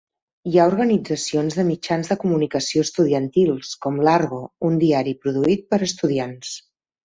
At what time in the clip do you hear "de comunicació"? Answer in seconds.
2.13-2.87